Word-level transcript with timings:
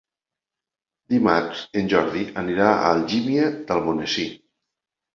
Dimarts 1.15 1.61
en 1.83 1.93
Jordi 1.93 2.25
anirà 2.47 2.73
a 2.81 2.91
Algímia 2.97 3.49
d'Almonesir. 3.71 4.31